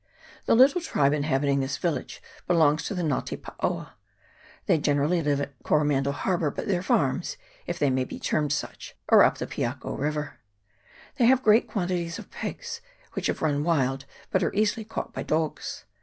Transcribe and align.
The 0.47 0.55
little 0.55 0.81
tribe 0.81 1.13
inhabiting 1.13 1.59
this 1.59 1.77
village 1.77 2.23
belongs 2.47 2.85
to 2.85 2.95
the 2.95 3.03
Nga 3.03 3.21
te 3.27 3.37
Paoa; 3.37 3.91
they 4.65 4.79
gene 4.79 4.97
rally 4.97 5.21
live 5.21 5.39
at 5.39 5.53
Coromandel 5.61 6.11
Harbour, 6.13 6.49
but 6.49 6.67
their 6.67 6.81
farms, 6.81 7.37
if 7.67 7.77
they 7.77 7.91
may 7.91 8.03
be 8.03 8.17
termed 8.17 8.51
such, 8.51 8.97
are 9.09 9.21
up 9.21 9.37
the 9.37 9.45
Piako 9.45 9.95
river. 9.99 10.39
They 11.17 11.25
have 11.27 11.43
great 11.43 11.67
quantities 11.67 12.17
of 12.17 12.31
pigs, 12.31 12.81
which 13.13 13.27
have 13.27 13.43
run 13.43 13.63
wild, 13.63 14.05
but 14.31 14.41
are 14.41 14.51
easily 14.55 14.85
caught 14.85 15.13
by 15.13 15.21
dogs. 15.21 15.85